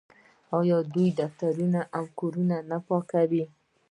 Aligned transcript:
آیا 0.59 0.77
دوی 0.93 1.09
دفترونه 1.19 1.81
او 1.97 2.03
کورونه 2.19 2.57
نه 2.69 2.77
پاکوي؟ 2.87 3.43